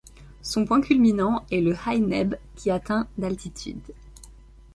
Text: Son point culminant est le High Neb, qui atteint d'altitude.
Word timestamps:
Son 0.41 0.65
point 0.65 0.81
culminant 0.81 1.45
est 1.51 1.61
le 1.61 1.75
High 1.85 2.01
Neb, 2.07 2.33
qui 2.55 2.71
atteint 2.71 3.07
d'altitude. 3.19 3.93